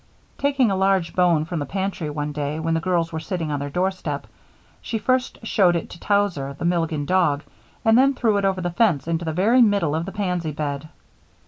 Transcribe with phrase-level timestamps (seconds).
[0.39, 3.59] Taking a large bone from the pantry one day, when the girls were sitting on
[3.59, 4.25] their doorstep,
[4.81, 7.43] she first showed it to Towser, the Milligan dog,
[7.85, 10.89] and then threw it over the fence into the very middle of the pansy bed.